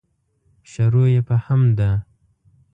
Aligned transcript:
شروع 0.71 1.07
یې 1.13 1.21
په 1.27 1.35
حمد 1.43 1.69
ده. 1.79 1.91